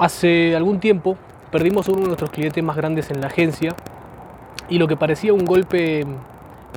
Hace 0.00 0.56
algún 0.56 0.80
tiempo 0.80 1.18
perdimos 1.52 1.86
uno 1.88 2.00
de 2.00 2.06
nuestros 2.06 2.30
clientes 2.30 2.64
más 2.64 2.74
grandes 2.74 3.10
en 3.10 3.20
la 3.20 3.26
agencia 3.26 3.76
y 4.70 4.78
lo 4.78 4.88
que 4.88 4.96
parecía 4.96 5.34
un 5.34 5.44
golpe 5.44 6.06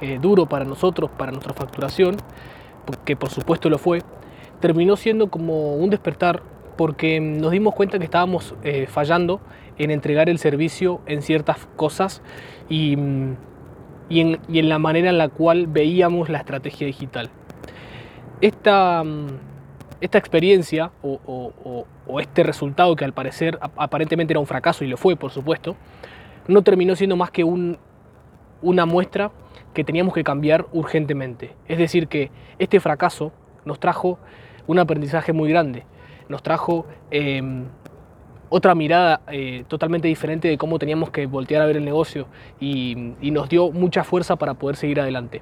eh, 0.01 0.19
duro 0.21 0.46
para 0.48 0.66
nosotros, 0.66 1.09
para 1.09 1.32
nuestra 1.32 1.54
facturación, 1.54 2.17
que 3.06 3.16
por 3.16 3.30
supuesto 3.30 3.70
lo 3.70 3.78
fue, 3.78 4.01
terminó 4.59 4.98
siendo 4.98 5.30
como 5.30 5.74
un 5.75 5.90
despertar 5.90 6.44
porque 6.75 7.22
nos 7.22 7.51
dimos 7.51 7.74
cuenta 7.74 7.98
que 7.98 8.04
estábamos 8.04 8.55
eh, 8.62 8.88
fallando 8.89 9.40
en 9.78 9.90
entregar 9.90 10.28
el 10.28 10.38
servicio 10.38 11.00
en 11.05 11.21
ciertas 11.21 11.66
cosas 11.78 12.21
y, 12.68 12.98
y, 14.10 14.20
en, 14.20 14.70
la 14.70 14.80
manera 14.80 15.10
en 15.10 15.18
la 15.18 15.30
cual 15.30 15.68
veíamos 15.68 16.28
la 16.28 16.40
estrategia 16.40 16.88
digital. 16.88 17.30
Esta, 18.42 19.02
esta 20.04 20.18
experiencia 20.18 20.92
o, 21.02 21.86
este 22.20 22.44
resultado 22.44 22.94
que 22.98 23.06
al 23.06 23.14
parecer 23.14 23.58
aparentemente 23.78 24.34
era 24.34 24.40
un 24.42 24.46
fracaso 24.46 24.84
y 24.84 24.88
lo 24.88 24.98
fue 24.98 25.16
por 25.16 25.32
supuesto, 25.32 25.78
no 26.50 26.61
terminó 26.61 26.94
siendo 26.98 27.16
más 27.16 27.32
que 27.32 27.46
un, 27.46 27.78
una 28.61 28.86
muestra 28.86 29.32
que 29.74 29.86
teníamos 29.86 30.14
que 30.14 30.25
cambiar 30.25 30.66
urgentemente. 30.74 31.56
Es 31.70 31.78
decir, 31.78 32.09
que 32.09 32.31
este 32.59 32.81
fracaso 32.81 33.31
nos 33.63 33.80
trajo 33.80 34.20
un 34.67 34.77
aprendizaje 34.77 35.31
muy 35.31 35.49
grande, 35.49 35.85
nos 36.27 36.44
trajo 36.44 36.85
em, 37.09 37.63
otra 38.49 38.75
mirada 38.75 39.22
eh, 39.31 39.63
totalmente 39.70 40.09
diferente 40.09 40.49
de 40.49 40.58
cómo 40.58 40.80
teníamos 40.80 41.11
que 41.11 41.27
voltear 41.27 41.61
a 41.61 41.66
ver 41.66 41.77
el 41.77 41.85
negocio 41.85 42.27
y, 42.59 43.13
nos 43.22 43.47
dio 43.47 43.72
mucha 43.72 44.03
fuerza 44.03 44.35
para 44.35 44.55
poder 44.55 44.75
seguir 44.75 44.99
adelante. 44.99 45.41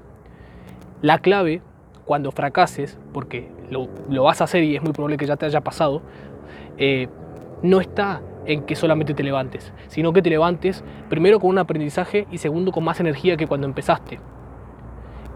La 1.01 1.17
clave, 1.17 1.63
cuando 2.05 2.31
fracases, 2.31 2.99
porque 3.11 3.49
lo, 3.71 4.23
vas 4.23 4.41
a 4.41 4.43
hacer 4.43 4.63
y 4.63 4.75
es 4.75 4.83
muy 4.83 4.91
probable 4.91 5.17
que 5.17 5.25
ya 5.25 5.37
te 5.37 5.45
haya 5.45 5.61
pasado, 5.61 6.01
eh, 6.77 7.07
no 7.63 7.79
está 7.79 8.21
en 8.45 8.63
que 8.63 8.75
solamente 8.75 9.13
te 9.13 9.23
levantes, 9.23 9.71
sino 9.87 10.13
que 10.13 10.21
te 10.21 10.29
levantes 10.29 10.83
primero 11.09 11.39
con 11.39 11.51
un 11.51 11.57
aprendizaje 11.57 12.27
y 12.31 12.37
segundo 12.37 12.71
con 12.71 12.83
más 12.83 12.99
energía 12.99 13.37
que 13.37 13.47
cuando 13.47 13.67
empezaste. 13.67 14.19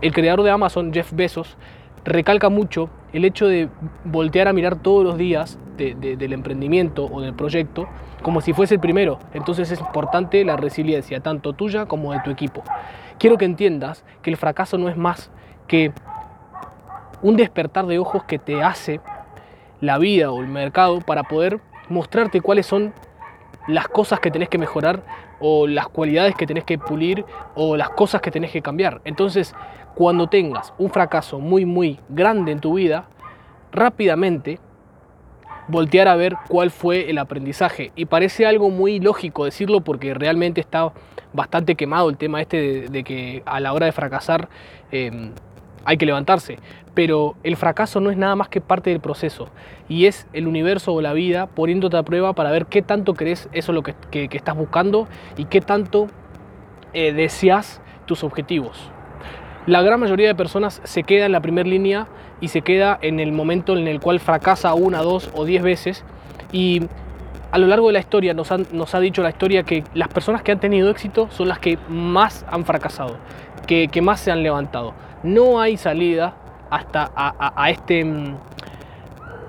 El 0.01 0.11
creador 0.13 0.43
de 0.43 0.51
Amazon, 0.51 0.91
Jeff 0.93 1.13
Bezos, 1.13 1.57
recalca 2.03 2.49
mucho 2.49 2.89
el 3.13 3.25
hecho 3.25 3.47
de 3.47 3.69
voltear 4.03 4.47
a 4.47 4.53
mirar 4.53 4.75
todos 4.75 5.03
los 5.03 5.17
días 5.17 5.57
del 5.77 6.33
emprendimiento 6.33 7.05
o 7.05 7.21
del 7.21 7.33
proyecto 7.33 7.87
como 8.21 8.41
si 8.41 8.53
fuese 8.53 8.75
el 8.75 8.79
primero. 8.79 9.19
Entonces 9.33 9.71
es 9.71 9.79
importante 9.79 10.43
la 10.45 10.57
resiliencia, 10.57 11.19
tanto 11.19 11.53
tuya 11.53 11.85
como 11.85 12.13
de 12.13 12.19
tu 12.21 12.31
equipo. 12.31 12.63
Quiero 13.19 13.37
que 13.37 13.45
entiendas 13.45 14.03
que 14.21 14.29
el 14.29 14.37
fracaso 14.37 14.77
no 14.77 14.89
es 14.89 14.97
más 14.97 15.31
que 15.67 15.91
un 17.25 17.37
despertar 17.37 17.87
de 17.87 17.97
ojos 17.97 18.23
que 18.25 18.37
te 18.37 18.61
hace 18.61 19.01
la 19.81 19.97
vida 19.97 20.31
o 20.31 20.41
el 20.41 20.47
mercado 20.47 21.01
para 21.01 21.23
poder 21.23 21.59
mostrarte 21.89 22.39
cuáles 22.39 22.67
son 22.67 22.93
las 23.67 23.87
cosas 23.87 24.19
que 24.19 24.29
tenés 24.29 24.47
que 24.47 24.59
mejorar 24.59 25.01
o 25.39 25.65
las 25.65 25.87
cualidades 25.87 26.35
que 26.35 26.45
tenés 26.45 26.65
que 26.65 26.77
pulir 26.77 27.25
o 27.55 27.75
las 27.77 27.89
cosas 27.89 28.21
que 28.21 28.29
tenés 28.29 28.51
que 28.51 28.61
cambiar. 28.61 29.01
Entonces, 29.05 29.55
cuando 29.95 30.27
tengas 30.27 30.71
un 30.77 30.91
fracaso 30.91 31.39
muy, 31.39 31.65
muy 31.65 31.99
grande 32.09 32.51
en 32.51 32.59
tu 32.59 32.75
vida, 32.75 33.07
rápidamente 33.71 34.59
voltear 35.67 36.07
a 36.07 36.15
ver 36.15 36.35
cuál 36.47 36.69
fue 36.69 37.09
el 37.09 37.17
aprendizaje. 37.17 37.91
Y 37.95 38.05
parece 38.05 38.45
algo 38.45 38.69
muy 38.69 38.99
lógico 38.99 39.45
decirlo 39.45 39.81
porque 39.81 40.13
realmente 40.13 40.61
está 40.61 40.93
bastante 41.33 41.73
quemado 41.73 42.07
el 42.07 42.17
tema 42.17 42.39
este 42.39 42.87
de, 42.87 43.03
que 43.03 43.41
a 43.47 43.59
la 43.59 43.73
hora 43.73 43.87
de 43.87 43.93
fracasar 43.93 44.47
em, 44.91 45.31
hay 45.85 45.97
que 45.97 46.05
levantarse. 46.05 46.57
Pero 46.93 47.35
el 47.43 47.55
fracaso 47.55 47.99
no 47.99 48.09
es 48.09 48.17
nada 48.17 48.35
más 48.35 48.49
que 48.49 48.61
parte 48.61 48.89
del 48.89 48.99
proceso 48.99 49.49
y 49.87 50.05
es 50.05 50.27
el 50.33 50.47
universo 50.47 50.93
o 50.93 51.01
la 51.01 51.13
vida 51.13 51.47
poniéndote 51.47 51.97
a 51.97 52.03
prueba 52.03 52.33
para 52.33 52.51
ver 52.51 52.65
qué 52.65 52.81
tanto 52.81 53.13
crees 53.13 53.49
eso 53.53 53.71
lo 53.71 53.83
que, 53.83 53.95
estás 54.11 54.55
buscando 54.55 55.07
y 55.37 55.45
qué 55.45 55.61
tanto 55.61 56.07
eh, 56.93 57.13
deseas 57.13 57.81
tus 58.05 58.23
objetivos. 58.23 58.89
La 59.67 59.81
gran 59.81 59.99
mayoría 59.99 60.27
de 60.27 60.35
personas 60.35 60.81
se 60.83 61.03
queda 61.03 61.25
en 61.25 61.31
la 61.31 61.41
primera 61.41 61.67
línea 61.67 62.07
y 62.39 62.49
se 62.49 62.61
queda 62.61 62.97
en 63.01 63.19
el 63.19 63.31
momento 63.31 63.75
en 63.77 63.87
el 63.87 63.99
cual 63.99 64.19
fracasa 64.19 64.73
una, 64.73 65.01
dos 65.01 65.29
o 65.33 65.45
diez 65.45 65.63
veces 65.63 66.03
y 66.51 66.83
a 67.55 67.57
lo 67.57 67.67
largo 67.67 67.87
de 67.87 67.93
la 67.93 67.99
historia 67.99 68.33
nos, 68.33 68.51
nos 68.73 68.95
ha 68.95 68.99
dicho 68.99 69.23
la 69.23 69.29
historia 69.29 69.63
que 69.63 69.85
las 69.93 70.09
personas 70.09 70.41
que 70.41 70.51
han 70.51 70.59
tenido 70.59 70.89
éxito 70.89 71.29
son 71.31 71.47
las 71.47 71.57
que 71.57 71.77
más 71.87 72.45
han 72.51 72.65
fracasado, 72.65 73.15
que, 73.65 73.87
más 74.01 74.19
se 74.19 74.29
han 74.29 74.43
levantado 74.43 74.93
no 75.23 75.61
hay 75.61 75.77
salida 75.77 76.35
hasta 76.69 77.09
a, 77.15 77.69
este, 77.69 78.03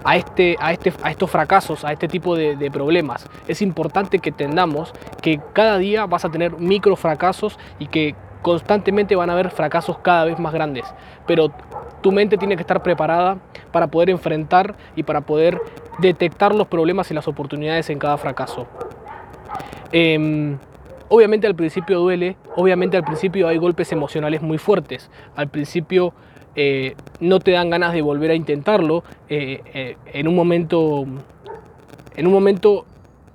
a, 0.05 0.17
este, 0.17 0.57
a, 0.61 0.73
este, 0.73 0.93
a 1.03 1.11
estos 1.11 1.29
fracasos, 1.29 1.85
a 1.85 1.91
este 1.91 2.07
tipo 2.07 2.37
de, 2.37 2.71
problemas. 2.71 3.29
Es 3.49 3.61
importante 3.61 4.21
que 4.21 4.29
entendamos 4.29 4.93
que 5.21 5.41
cada 5.53 5.77
día 5.79 6.07
vas 6.07 6.25
a 6.25 6.31
tener 6.31 6.57
micro 6.61 6.95
fracasos 6.95 7.59
y 7.81 7.89
que 7.89 8.15
constantemente 8.47 9.17
van 9.17 9.29
a 9.29 9.33
haber 9.33 9.51
fracasos 9.51 9.99
cada 9.99 10.25
vez 10.25 10.39
más 10.39 10.53
grandes. 10.53 10.85
Pero 11.27 11.51
tu 12.01 12.13
mente 12.13 12.39
tiene 12.39 12.55
que 12.55 12.63
estar 12.63 12.81
preparada 12.81 13.39
para 13.73 13.89
poder 13.89 14.09
enfrentar 14.09 14.77
y 14.95 15.03
para 15.03 15.23
poder 15.23 15.61
detectar 15.99 16.55
los 16.55 16.69
problemas 16.69 17.11
y 17.11 17.15
las 17.15 17.27
oportunidades 17.27 17.91
en 17.91 17.99
cada 17.99 18.17
fracaso. 18.19 18.69
Em, 19.91 20.59
Obviamente 21.09 21.47
al 21.47 21.55
principio 21.55 22.01
duele, 22.01 22.37
obviamente 22.57 22.97
al 22.97 23.05
principio 23.05 23.47
hay 23.47 23.59
golpes 23.59 23.93
emocionales 23.93 24.43
muy 24.43 24.59
fuertes, 24.59 25.09
al 25.37 25.49
principio 25.49 26.13
eh, 26.57 26.97
no 27.21 27.39
te 27.39 27.53
dan 27.53 27.71
ganas 27.71 27.93
de 27.93 28.03
volver 28.03 28.33
a 28.33 28.35
intentarlo, 28.35 29.05
eh, 29.29 29.61
eh, 29.73 29.97
en 30.13 30.27
un 30.27 30.35
momento, 30.35 31.07
en 32.17 32.27
un 32.27 32.33
momento 32.33 32.87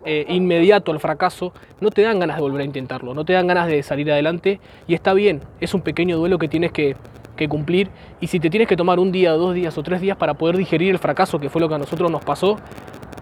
inmediato 0.06 0.91
al 0.91 1.00
fracaso, 1.00 1.53
no 1.79 1.91
te 1.91 2.01
dan 2.01 2.19
ganas 2.19 2.38
de 2.38 2.41
volver 2.41 2.62
a 2.62 2.66
intentarlo, 2.66 3.13
no 3.13 3.25
te 3.25 3.34
dan 3.34 3.47
ganas 3.47 3.67
de 3.67 3.84
salir 3.84 4.12
adelante 4.12 4.59
y 4.88 4.94
está 4.94 5.13
bien, 5.13 5.41
es 5.59 5.73
un 5.73 5.81
pequeño 5.81 6.17
duelo 6.17 6.38
que 6.38 6.47
tienes 6.47 6.72
que, 6.72 6.95
que 7.35 7.47
cumplir 7.47 7.89
y 8.19 8.28
si 8.28 8.39
te 8.39 8.50
tienes 8.50 8.67
que 8.67 8.78
tomar 8.78 9.00
un 9.00 9.12
día, 9.12 9.31
dos 9.31 9.53
días 9.53 9.78
o 9.78 9.84
tres 9.84 10.01
días 10.01 10.17
para 10.17 10.34
poder 10.34 10.57
digerir 10.57 10.91
el 10.91 11.00
fracaso 11.00 11.39
que 11.39 11.50
fue 11.50 11.62
lo 11.62 11.69
que 11.69 11.75
a 11.75 11.79
nosotros 11.79 12.09
nos 12.09 12.23
pasó, 12.23 12.57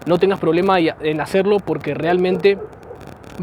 no 0.06 0.18
tengas 0.18 0.38
problema 0.38 0.78
en 0.80 1.20
hacerlo 1.20 1.58
porque 1.58 1.94
realmente 1.94 2.58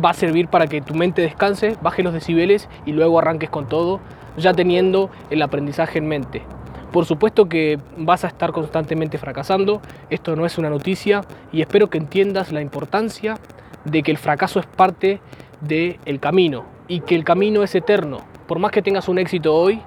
va 0.03 0.11
a 0.11 0.13
servir 0.13 0.47
para 0.47 0.67
que 0.67 0.81
tu 0.81 0.93
mente 0.93 1.21
descanse, 1.21 1.75
baje 1.81 2.03
los 2.03 2.13
decibeles 2.13 2.69
y 2.85 2.91
luego 2.91 3.19
arranques 3.19 3.49
con 3.49 3.67
todo, 3.67 3.99
ya 4.37 4.53
teniendo 4.53 5.09
el 5.29 5.41
aprendizaje 5.41 5.99
en 5.99 6.07
mente. 6.07 6.43
Por 6.91 7.05
supuesto 7.05 7.49
que 7.49 7.79
vas 7.97 8.23
a 8.23 8.27
estar 8.27 8.51
constantemente 8.51 9.17
fracasando, 9.17 9.81
esto 10.09 10.35
no 10.35 10.45
es 10.45 10.57
una 10.57 10.69
noticia 10.69 11.21
y 11.51 11.61
espero 11.61 11.89
que 11.89 11.97
entiendas 11.97 12.51
la 12.51 12.61
importancia 12.61 13.37
de 13.83 14.03
que 14.03 14.11
el 14.11 14.17
fracaso 14.17 14.59
es 14.59 14.65
parte 14.65 15.19
del 15.61 16.19
camino 16.19 16.65
y 16.87 17.01
que 17.01 17.15
el 17.15 17.23
camino 17.23 17.63
es 17.63 17.75
eterno. 17.75 18.19
Por 18.47 18.59
más 18.59 18.71
que 18.71 18.81
tengas 18.81 19.09
un 19.09 19.19
éxito 19.19 19.53
hoy, 19.53 19.81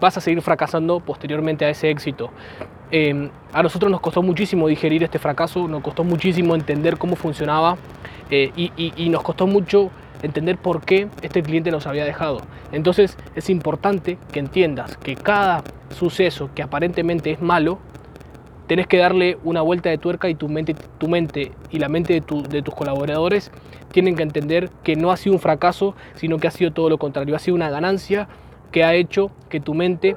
vas 0.00 0.16
a 0.16 0.20
seguir 0.20 0.42
fracasando 0.42 1.00
posteriormente 1.00 1.64
a 1.64 1.70
ese 1.70 1.90
éxito. 1.90 2.30
Em, 2.90 3.30
a 3.52 3.62
nosotros 3.62 3.90
nos 3.90 4.00
costó 4.00 4.22
muchísimo 4.22 4.68
digerir 4.68 5.02
este 5.02 5.18
fracaso, 5.18 5.66
nos 5.66 5.82
costó 5.82 6.04
muchísimo 6.04 6.54
entender 6.54 6.98
cómo 6.98 7.16
funcionaba 7.16 7.76
eh, 8.30 8.50
y, 8.56 9.08
nos 9.08 9.22
costó 9.22 9.46
mucho 9.46 9.90
entender 10.22 10.58
por 10.58 10.82
qué 10.84 11.08
este 11.22 11.42
cliente 11.42 11.70
nos 11.70 11.86
había 11.86 12.04
dejado. 12.04 12.40
Entonces 12.72 13.16
es 13.34 13.50
importante 13.50 14.18
que 14.32 14.40
entiendas 14.40 14.96
que 14.96 15.16
cada 15.16 15.62
suceso 15.90 16.50
que 16.54 16.62
aparentemente 16.62 17.32
es 17.32 17.40
malo, 17.40 17.78
tenés 18.66 18.86
que 18.86 18.98
darle 18.98 19.38
una 19.44 19.62
vuelta 19.62 19.90
de 19.90 19.98
tuerca 19.98 20.28
y 20.28 20.34
tu 20.34 20.48
mente, 20.48 20.74
tu 20.98 21.08
mente 21.08 21.52
y 21.70 21.78
la 21.78 21.88
mente 21.88 22.14
de, 22.14 22.42
de, 22.48 22.62
tus 22.62 22.74
colaboradores 22.74 23.50
tienen 23.92 24.16
que 24.16 24.22
entender 24.22 24.70
que 24.82 24.96
no 24.96 25.10
ha 25.10 25.16
sido 25.16 25.34
un 25.34 25.40
fracaso, 25.40 25.94
sino 26.16 26.38
que 26.38 26.48
ha 26.48 26.50
sido 26.50 26.72
todo 26.72 26.90
lo 26.90 26.98
contrario, 26.98 27.36
ha 27.36 27.38
sido 27.38 27.54
una 27.54 27.70
ganancia 27.70 28.28
que 28.72 28.84
ha 28.84 28.94
hecho 28.94 29.30
que 29.48 29.60
tu 29.60 29.74
mente 29.74 30.16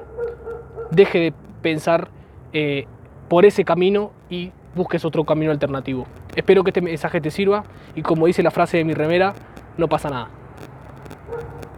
deje 0.90 1.18
de 1.18 1.34
pensar 1.62 2.08
eh, 2.52 2.86
por 3.28 3.44
ese 3.44 3.64
camino 3.64 4.10
y 4.28 4.50
busques 4.74 5.04
otro 5.04 5.24
camino 5.24 5.52
alternativo. 5.52 6.06
Espero 6.34 6.64
que 6.64 6.70
este 6.70 6.80
mensaje 6.80 7.20
te 7.20 7.30
sirva 7.30 7.64
y 7.94 8.02
como 8.02 8.26
dice 8.26 8.42
la 8.42 8.50
frase 8.50 8.78
de 8.78 8.84
mi 8.84 8.94
remera, 8.94 9.34
no 9.78 9.88
pasa 9.88 10.10
nada. 10.10 10.39